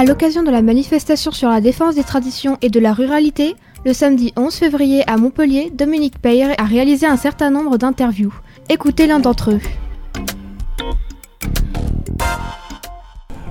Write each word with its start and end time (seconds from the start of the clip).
À 0.00 0.04
l'occasion 0.06 0.42
de 0.42 0.50
la 0.50 0.62
manifestation 0.62 1.30
sur 1.30 1.50
la 1.50 1.60
défense 1.60 1.94
des 1.94 2.04
traditions 2.04 2.56
et 2.62 2.70
de 2.70 2.80
la 2.80 2.94
ruralité, 2.94 3.54
le 3.84 3.92
samedi 3.92 4.32
11 4.34 4.54
février 4.54 5.02
à 5.06 5.18
Montpellier, 5.18 5.70
Dominique 5.74 6.18
Peyre 6.18 6.54
a 6.56 6.64
réalisé 6.64 7.04
un 7.04 7.18
certain 7.18 7.50
nombre 7.50 7.76
d'interviews. 7.76 8.32
Écoutez 8.70 9.06
l'un 9.06 9.20
d'entre 9.20 9.50
eux. 9.50 9.60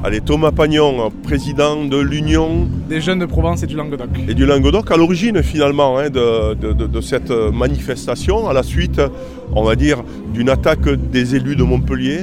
Allez, 0.04 0.22
Thomas 0.22 0.52
Pagnon, 0.52 1.12
président 1.22 1.86
de 1.86 2.00
l'Union 2.00 2.68
des 2.90 3.00
jeunes 3.00 3.20
de 3.20 3.28
Provence 3.28 3.62
et 3.62 3.68
du 3.68 3.76
Languedoc. 3.76 4.10
Et 4.28 4.34
du 4.34 4.48
Languedoc, 4.48 4.90
à 4.90 4.98
l'origine 4.98 5.44
finalement 5.44 6.00
hein, 6.00 6.10
de, 6.10 6.56
de, 6.56 7.02
cette 7.02 7.30
manifestation, 7.30 8.50
à 8.50 8.54
la 8.54 8.64
suite, 8.64 9.00
on 9.54 9.62
va 9.62 9.76
dire, 9.76 10.04
d'une 10.34 10.50
attaque 10.50 10.90
des 10.90 11.36
élus 11.36 11.56
de 11.56 11.62
Montpellier. 11.62 12.22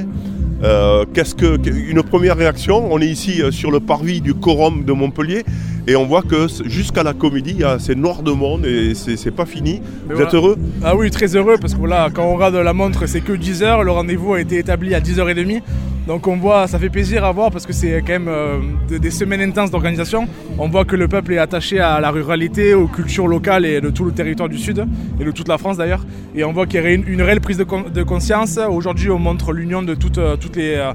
Euh, 0.63 1.05
qu'est-ce 1.13 1.35
que 1.35 1.57
une 1.69 2.01
première 2.01 2.35
réaction 2.35 2.91
On 2.91 2.99
est 2.99 3.07
ici 3.07 3.41
euh, 3.41 3.51
sur 3.51 3.69
le 3.69 3.79
parvis 3.79 4.21
du 4.21 4.33
Quorum 4.33 4.85
de 4.85 4.91
Montpellier 4.91 5.43
et 5.87 5.95
on 5.95 6.05
voit 6.05 6.23
que 6.23 6.47
jusqu'à 6.65 7.03
la 7.03 7.13
comédie, 7.13 7.63
c'est 7.79 7.95
noir 7.95 8.21
de 8.21 8.31
monde 8.31 8.65
et 8.65 8.93
c'est 8.93 9.31
pas 9.31 9.45
fini. 9.45 9.81
Vous 10.09 10.21
êtes 10.21 10.33
heureux? 10.33 10.57
Ah 10.83 10.97
oui, 10.97 11.09
très 11.11 11.33
heureux 11.35 11.55
parce 11.61 11.73
que 11.73 11.79
voilà, 11.79 12.09
quand 12.13 12.25
on 12.25 12.35
regarde 12.35 12.55
la 12.55 12.73
montre, 12.73 13.05
c'est 13.05 13.21
que 13.21 13.31
10 13.31 13.63
heures. 13.63 13.83
Le 13.83 13.91
rendez-vous 13.91 14.33
a 14.33 14.41
été 14.41 14.57
établi 14.57 14.93
à 14.93 14.99
10h30. 14.99 15.61
Donc 16.07 16.25
on 16.25 16.37
voit, 16.37 16.67
ça 16.67 16.79
fait 16.79 16.89
plaisir 16.89 17.25
à 17.25 17.33
voir 17.33 17.51
parce 17.51 17.65
que 17.65 17.73
c'est 17.73 17.99
quand 17.99 18.13
même 18.13 18.29
euh, 18.29 18.59
des 18.89 19.11
semaines 19.11 19.41
intenses 19.41 19.71
d'organisation. 19.71 20.25
On 20.57 20.69
voit 20.69 20.85
que 20.85 20.95
le 20.95 21.09
peuple 21.09 21.33
est 21.33 21.37
attaché 21.37 21.81
à 21.81 21.99
la 21.99 22.11
ruralité, 22.11 22.73
aux 22.73 22.87
cultures 22.87 23.27
locales 23.27 23.65
et 23.65 23.81
de 23.81 23.89
tout 23.89 24.05
le 24.05 24.13
territoire 24.13 24.47
du 24.47 24.57
Sud 24.57 24.85
et 25.19 25.25
de 25.25 25.31
toute 25.31 25.49
la 25.49 25.57
France 25.57 25.75
d'ailleurs. 25.75 26.05
Et 26.33 26.45
on 26.45 26.53
voit 26.53 26.65
qu'il 26.65 26.81
y 26.81 26.85
a 26.85 26.91
une, 26.91 27.21
réelle 27.21 27.41
prise 27.41 27.57
de, 27.57 28.03
conscience. 28.03 28.57
Aujourd'hui, 28.57 29.11
on 29.11 29.19
montre 29.19 29.51
l'union 29.51 29.83
de 29.83 29.95
toutes, 29.95 30.17
euh, 30.17 30.37
les 30.55 30.75
euh, 30.75 30.93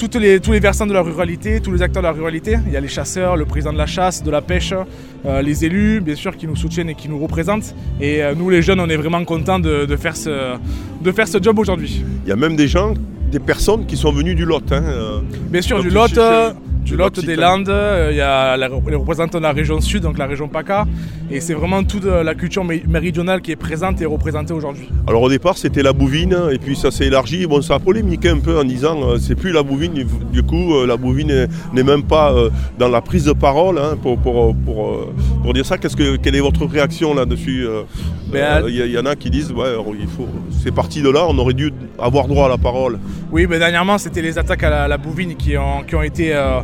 toutes 0.00 0.14
les, 0.14 0.40
tous 0.40 0.52
les 0.52 0.60
versants 0.60 0.86
de 0.86 0.94
la 0.94 1.02
ruralité, 1.02 1.60
tous 1.60 1.72
les 1.72 1.82
acteurs 1.82 2.02
de 2.02 2.08
la 2.08 2.12
ruralité. 2.12 2.56
Il 2.66 2.72
y 2.72 2.76
a 2.76 2.80
les 2.80 2.88
chasseurs, 2.88 3.36
le 3.36 3.44
président 3.44 3.72
de 3.72 3.78
la 3.78 3.84
chasse, 3.86 4.22
de 4.22 4.30
la 4.30 4.40
pêche, 4.40 4.72
les 5.24 5.64
élus, 5.66 6.00
bien 6.00 6.14
sûr, 6.14 6.34
qui 6.38 6.46
nous 6.46 6.56
soutiennent 6.56 6.88
et 6.88 6.94
qui 6.94 7.08
nous 7.08 7.18
représentent. 7.18 7.74
Et 8.00 8.22
nous, 8.34 8.48
les 8.48 8.62
jeunes, 8.62 8.80
on 8.80 8.88
est 8.88 8.96
vraiment 8.96 9.22
contents 9.24 9.58
de, 9.58 9.84
de, 9.84 9.96
faire, 9.96 10.16
ce, 10.16 10.56
de 11.02 11.12
faire 11.12 11.28
ce 11.28 11.38
job 11.42 11.58
aujourd'hui. 11.58 12.02
Il 12.24 12.30
y 12.30 12.32
a 12.32 12.36
même 12.36 12.56
des 12.56 12.66
gens 12.66 12.94
des 13.30 13.38
personnes 13.38 13.86
qui 13.86 13.96
sont 13.96 14.12
venues 14.12 14.34
du 14.34 14.44
Lot. 14.44 14.72
Hein, 14.72 14.82
euh. 14.82 15.20
Bien 15.50 15.62
sûr, 15.62 15.82
du 15.82 15.90
Lot 15.90 16.18
du 16.90 16.96
Lot, 16.96 17.24
des 17.24 17.36
Landes, 17.36 17.68
euh, 17.68 18.08
il 18.10 18.16
y 18.16 18.20
a 18.20 18.56
les 18.56 18.96
représentants 18.96 19.38
de 19.38 19.44
la 19.44 19.52
région 19.52 19.80
sud, 19.80 20.02
donc 20.02 20.18
la 20.18 20.26
région 20.26 20.48
PACA, 20.48 20.86
et 21.30 21.40
c'est 21.40 21.54
vraiment 21.54 21.84
toute 21.84 22.04
la 22.04 22.34
culture 22.34 22.64
méridionale 22.64 23.42
qui 23.42 23.52
est 23.52 23.56
présente 23.56 24.00
et 24.00 24.06
représentée 24.06 24.52
aujourd'hui. 24.52 24.88
Alors 25.06 25.22
au 25.22 25.28
départ 25.28 25.56
c'était 25.56 25.84
la 25.84 25.92
bouvine, 25.92 26.36
et 26.50 26.58
puis 26.58 26.74
ça 26.74 26.90
s'est 26.90 27.06
élargi, 27.06 27.46
bon 27.46 27.62
ça 27.62 27.76
a 27.76 27.78
polémiqué 27.78 28.28
un 28.28 28.40
peu 28.40 28.58
en 28.58 28.64
disant 28.64 28.98
euh, 29.04 29.18
c'est 29.18 29.36
plus 29.36 29.52
la 29.52 29.62
bouvine, 29.62 29.92
du 30.32 30.42
coup 30.42 30.74
euh, 30.74 30.86
la 30.86 30.96
bouvine 30.96 31.46
n'est 31.72 31.82
même 31.84 32.02
pas 32.02 32.34
dans 32.78 32.88
la 32.88 33.00
prise 33.00 33.24
de 33.24 33.32
parole 33.32 33.78
hein, 33.78 33.96
pour, 34.02 34.18
pour, 34.18 34.56
pour, 34.56 35.52
dire 35.54 35.66
ça. 35.66 35.78
Qu'est-ce 35.78 35.96
que, 35.96 36.16
quelle 36.16 36.34
est 36.34 36.40
votre 36.40 36.66
réaction 36.66 37.14
là-dessus 37.14 37.66
ben, 38.32 38.64
Il 38.68 38.74
y, 38.74 38.98
en 38.98 39.06
a 39.06 39.14
qui 39.14 39.30
disent 39.30 39.52
ouais, 39.52 39.74
il 40.00 40.08
faut, 40.08 40.28
c'est 40.62 40.74
parti 40.74 41.02
de 41.02 41.10
là, 41.10 41.24
on 41.28 41.38
aurait 41.38 41.54
dû 41.54 41.72
avoir 41.98 42.26
droit 42.26 42.46
à 42.46 42.48
la 42.48 42.58
parole. 42.58 42.98
Oui, 43.30 43.46
mais 43.48 43.58
dernièrement 43.58 43.98
c'était 43.98 44.22
les 44.22 44.38
attaques 44.38 44.64
à 44.64 44.88
la, 44.88 44.98
bouvine 44.98 45.36
qui 45.36 45.56
ont, 45.56 45.82
qui 45.86 45.94
ont 45.94 46.02
été 46.02 46.34
euh, 46.34 46.60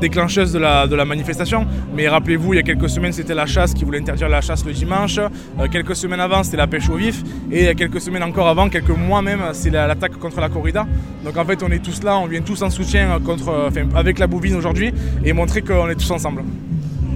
déclencheuse 0.00 0.52
de 0.52 0.58
la, 0.58 0.86
de 0.86 0.94
la 0.94 1.04
manifestation. 1.04 1.66
Mais 1.94 2.08
rappelez-vous, 2.08 2.54
il 2.54 2.56
y 2.56 2.60
a 2.60 2.62
quelques 2.62 2.88
semaines, 2.88 3.12
c'était 3.12 3.34
la 3.34 3.46
chasse 3.46 3.74
qui 3.74 3.84
voulait 3.84 4.00
interdire 4.00 4.28
la 4.28 4.40
chasse 4.40 4.64
le 4.64 4.72
dimanche. 4.72 5.18
Euh, 5.18 5.68
quelques 5.70 5.96
semaines 5.96 6.20
avant, 6.20 6.42
c'était 6.42 6.56
la 6.56 6.66
pêche 6.66 6.88
au 6.88 6.96
vif. 6.96 7.22
Et 7.50 7.74
quelques 7.74 8.00
semaines 8.00 8.22
encore 8.22 8.48
avant, 8.48 8.68
quelques 8.68 8.90
mois 8.90 9.22
même, 9.22 9.40
c'est 9.52 9.70
l'attaque 9.70 10.16
contre 10.18 10.40
la 10.40 10.48
corrida. 10.48 10.86
Donc 11.24 11.36
en 11.36 11.44
fait, 11.44 11.62
on 11.62 11.70
est 11.70 11.82
tous 11.82 12.02
là, 12.02 12.18
on 12.18 12.26
vient 12.26 12.42
tous 12.42 12.62
en 12.62 12.70
soutien 12.70 13.18
contre, 13.24 13.70
avec 13.94 14.18
la 14.18 14.26
bouvine 14.26 14.54
aujourd'hui 14.54 14.92
et 15.24 15.32
montrer 15.32 15.62
qu'on 15.62 15.88
est 15.88 15.94
tous 15.94 16.10
ensemble. 16.10 16.42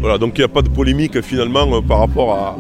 Voilà, 0.00 0.16
donc 0.16 0.38
il 0.38 0.41
n'y 0.41 0.47
a 0.47 0.48
pas 0.48 0.62
de 0.62 0.70
polémique 0.70 1.20
finalement 1.20 1.77
euh, 1.77 1.83
par 1.83 1.98
rapport 1.98 2.32
à, 2.32 2.56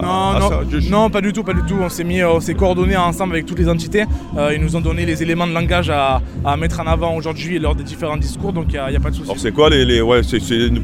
non, 0.00 0.38
non, 0.38 0.50
non, 0.90 1.10
pas 1.10 1.20
du 1.20 1.32
tout, 1.32 1.42
pas 1.42 1.54
du 1.54 1.62
tout. 1.62 1.76
On 1.80 1.88
s'est 1.88 2.04
mis, 2.04 2.22
on 2.22 2.40
s'est 2.40 2.54
coordonné 2.54 2.96
ensemble 2.96 3.34
avec 3.34 3.46
toutes 3.46 3.58
les 3.58 3.68
entités. 3.68 4.04
Euh, 4.36 4.54
ils 4.54 4.60
nous 4.60 4.76
ont 4.76 4.80
donné 4.80 5.06
les 5.06 5.22
éléments 5.22 5.46
de 5.46 5.52
langage 5.52 5.90
à, 5.90 6.20
mettre 6.56 6.80
en 6.80 6.86
avant 6.86 7.14
aujourd'hui 7.14 7.58
lors 7.58 7.74
des 7.74 7.84
différents 7.84 8.16
discours, 8.16 8.52
donc 8.52 8.66
il 8.68 8.80
n'y 8.90 8.96
a, 8.96 9.00
pas 9.00 9.10
de 9.10 9.14
souci. 9.14 9.30
Alors 9.30 9.40
c'est 9.40 9.52
quoi 9.52 9.70
les, 9.70 9.84
les 9.84 10.00
ouais, 10.00 10.22
c'est, 10.22 10.38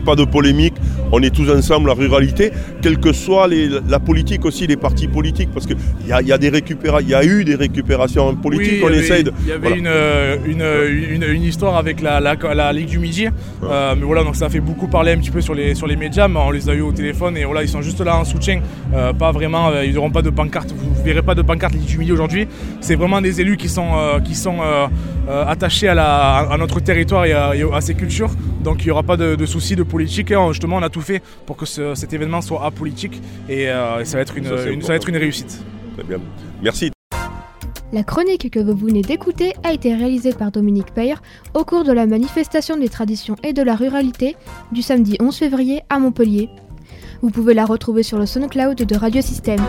pas 0.05 0.15
de 0.17 0.25
polémique. 0.25 0.75
On 1.13 1.23
est 1.23 1.35
tous 1.35 1.51
ensemble, 1.51 1.89
la 1.89 1.95
ruralité, 1.95 2.53
quelle 2.83 2.99
que 2.99 3.13
soit 3.13 3.49
la 3.89 3.99
politique 3.99 4.45
aussi, 4.45 4.67
les 4.67 4.77
partis 4.77 5.09
politiques, 5.09 5.51
parce 5.53 5.67
qu'il 5.67 5.77
y 6.07 6.13
a, 6.13 6.21
y 6.21 6.33
a 6.33 6.39
des 6.39 6.51
il 6.57 7.09
y 7.09 7.15
a 7.15 7.25
eu 7.25 7.45
des 7.45 7.55
récupérations 7.55 8.35
politiques. 8.37 8.83
on 8.85 8.91
essaye 8.91 9.25
de. 9.25 9.33
Il 9.43 9.49
y 9.49 9.53
avait 9.53 9.79
une, 9.79 11.23
une, 11.23 11.43
histoire 11.43 11.77
avec 11.77 12.01
la, 12.01 12.21
la, 12.21 12.73
Ligue 12.73 12.89
du 12.89 12.99
Midi, 12.99 13.29
euh, 13.63 13.95
mais 13.97 14.05
voilà, 14.05 14.25
donc 14.25 14.37
ça 14.37 14.47
a 14.47 14.49
fait 14.49 14.61
beaucoup 14.61 14.89
parler 14.89 15.13
un 15.13 15.19
petit 15.19 15.31
peu 15.31 15.41
sur 15.41 15.55
les, 15.55 15.75
sur 15.75 15.87
les 15.87 15.97
médias, 15.97 16.29
mais 16.29 16.41
on 16.41 16.51
les 16.51 16.69
a 16.69 16.75
eu 16.75 16.81
au 16.81 16.93
téléphone 16.93 17.37
et 17.37 17.45
voilà, 17.45 17.63
ils 17.63 17.69
sont 17.69 17.83
juste 17.83 18.01
là 18.01 18.19
en 18.19 18.25
soutien. 18.25 18.61
Euh, 18.95 19.07
euh, 19.07 19.13
pas 19.13 19.33
vraiment, 19.33 19.69
euh, 19.69 19.85
ils 19.85 19.95
n'auront 19.95 20.11
pas 20.11 20.23
de 20.23 20.31
pancarte, 20.31 20.73
vous 20.73 21.01
ne 21.01 21.05
verrez 21.05 21.23
pas 21.23 21.35
de 21.35 21.43
pancarte 21.43 21.75
Ligue 21.75 22.11
aujourd'hui. 22.11 22.49
C'est 22.81 22.97
vraiment 22.97 23.21
des 23.21 23.41
élus 23.41 23.57
qui 23.57 23.69
sont, 23.69 23.97
euh, 23.97 24.21
qui 24.21 24.35
sont 24.35 24.59
attachés 25.29 25.89
à, 25.89 26.57
notre 26.59 26.81
territoire 26.81 27.25
et 27.25 27.33
à, 27.33 27.81
ces 27.81 27.95
cultures. 27.95 28.31
Donc 28.63 28.83
il 28.83 28.87
n'y 28.87 28.91
aura 28.91 29.03
pas 29.03 29.17
de, 29.17 29.47
soucis 29.47 29.77
de 29.77 29.83
politique. 29.83 30.31
Et 30.31 30.37
justement, 30.51 30.77
on 30.77 30.83
a 30.83 30.89
tout 30.97 31.03
fait 31.03 31.23
pour 31.45 31.59
que 31.59 31.67
cet 31.67 32.13
événement 32.15 32.41
soit 32.41 32.65
apolitique 32.65 33.21
et, 33.51 33.67
ça, 33.67 34.17
va 34.17 34.21
être 34.21 34.37
une, 34.37 34.47
ça, 34.47 34.89
va 34.89 34.95
être 34.95 35.09
une 35.09 35.17
réussite. 35.19 35.63
Très 35.95 36.05
bien. 36.05 36.19
Merci. 36.63 36.91
La 37.93 38.03
chronique 38.03 38.51
que 38.51 38.59
vous 38.59 38.75
venez 38.75 39.03
d'écouter 39.03 39.53
a 39.63 39.73
été 39.73 39.95
réalisée 39.95 40.33
par 40.33 40.51
Dominique 40.51 40.93
Peyre 40.95 41.23
au 41.55 41.65
cours 41.65 41.85
de 41.85 41.93
la 41.93 42.07
manifestation 42.07 42.79
des 42.79 42.89
traditions 42.89 43.37
et 43.45 43.53
de 43.53 43.63
la 43.63 43.77
ruralité 43.77 44.37
du 44.73 44.81
samedi 44.81 45.17
11 45.21 45.37
février 45.37 45.83
à 45.91 45.99
Montpellier. 45.99 46.49
Vous 47.21 47.31
pouvez 47.31 47.53
la 47.53 47.67
retrouver 47.67 48.03
sur 48.03 48.19
le 48.19 48.27
SoundCloud 48.27 48.77
de 48.77 48.97
Radio 48.97 49.21
Système. 49.21 49.65